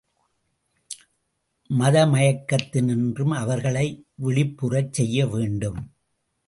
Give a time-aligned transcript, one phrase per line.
[1.69, 3.87] மத மயக்கத்தினின்றும் அவர்களை
[4.15, 5.79] விழிப்புறச் செய்ய வேண்டும்.